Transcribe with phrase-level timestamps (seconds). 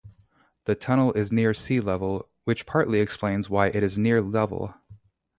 [0.65, 4.73] The tunnel is near sea-level, which partly explains why it is near level.